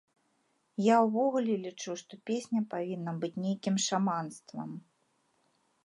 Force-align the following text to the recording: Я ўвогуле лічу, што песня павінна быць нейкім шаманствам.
Я 0.83 0.95
ўвогуле 1.07 1.53
лічу, 1.65 1.91
што 2.03 2.13
песня 2.31 2.63
павінна 2.73 3.11
быць 3.25 3.33
нейкім 3.45 3.75
шаманствам. 3.87 4.69